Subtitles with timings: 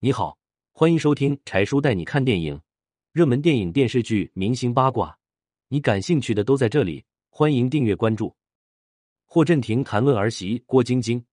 [0.00, 0.38] 你好，
[0.70, 2.60] 欢迎收听柴叔带你看电影，
[3.10, 5.18] 热门电影、电视剧、明星八卦，
[5.66, 7.04] 你感兴趣的都在这里。
[7.30, 8.32] 欢迎订阅关注。
[9.26, 11.26] 霍震霆谈论儿媳郭晶晶，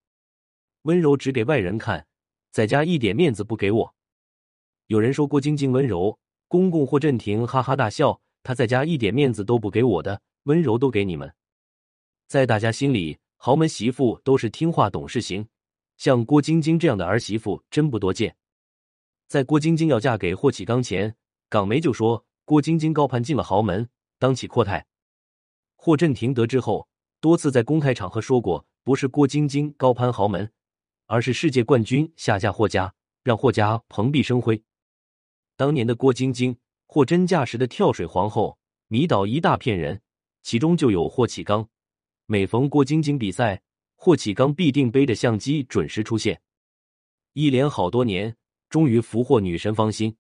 [0.82, 2.08] 温柔只给外人看，
[2.50, 3.96] 在家一点面子不给我。
[4.88, 11.32] 有人说郭晶晶温柔，公公霍震霆哈哈大笑，他在家一点面子都不给我的，温柔都给你们。
[12.28, 15.48] 在大家心里，豪门媳妇都是听话懂事型，
[15.98, 18.36] 像郭晶晶这样的儿媳妇真不多见。
[19.36, 21.14] 在郭晶晶要嫁给霍启刚前，
[21.50, 24.86] 港媒就说郭晶晶高攀进了豪门，当起阔太。
[25.76, 26.88] 霍震霆得知后，
[27.20, 30.50] 多次在公开场合说过，不是郭晶晶高攀豪门，
[31.08, 32.94] 而是世界冠军下嫁霍家，
[33.26, 34.64] 让霍家蓬荜生辉。
[35.58, 36.56] 当年的郭晶晶，
[36.88, 40.02] 货真价实的跳水皇后，迷倒一大片人，
[40.44, 41.68] 其中就有霍启刚。
[42.26, 43.62] 每逢郭晶晶比赛，
[43.98, 46.42] 霍启刚必定背着相机准时出现。
[47.34, 48.38] 一连好多年，
[48.76, 50.18] 终于俘获女神芳心。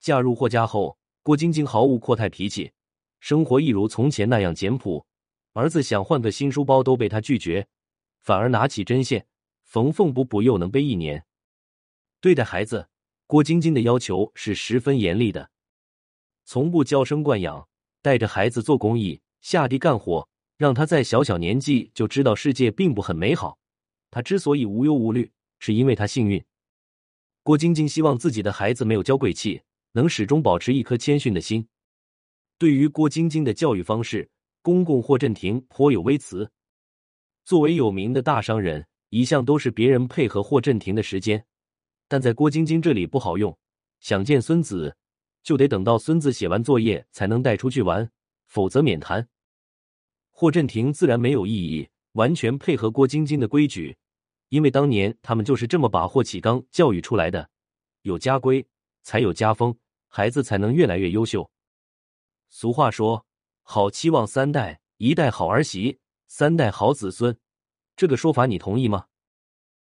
[0.00, 2.72] 嫁入霍家后，郭晶晶毫无阔太脾气。
[3.20, 5.06] 生活一如从前那样简朴，
[5.52, 7.68] 儿子想换个新书包都被他拒绝，
[8.18, 9.28] 反而拿起针线
[9.62, 11.24] 缝缝补补，又能背一年。
[12.20, 12.88] 对待孩子，
[13.28, 15.48] 郭晶晶的要求是十分严厉的，
[16.44, 17.68] 从不娇生惯养，
[18.02, 23.60] 带着孩子做公益，下地干活，让他在小小年纪就知道世界并不很美好。
[24.10, 26.44] 他之所以无忧无虑，是因为他幸运。
[27.44, 29.62] 郭晶晶希望自己的孩子没有娇贵气，
[29.92, 31.66] 能始终保持一颗谦逊的心。
[32.56, 34.30] 对于郭晶晶的教育方式，
[34.62, 36.48] 公公霍震霆颇有微词。
[37.44, 41.44] 作为有名的大商人，一向都是别人配合霍震霆的时间，
[42.06, 43.58] 但在郭晶晶这里不好用。
[43.98, 44.96] 想见孙子，
[45.42, 48.08] 就得等到孙子写完作业才能带出去玩，
[48.46, 49.28] 否则免谈。
[50.30, 53.96] 霍震霆自然没有异议，完全配合郭晶晶的规矩，
[54.52, 57.48] 因为当年他们就是这么把霍启刚教育出来的。
[58.02, 58.66] 有家规，
[59.02, 59.74] 才有家风，
[60.08, 61.50] 孩子才能越来越优秀。
[62.50, 63.24] 俗话说
[63.64, 67.34] ：“好期望三代，一代好儿媳，三代好子孙。”
[67.96, 69.06] 这个说法你同意吗？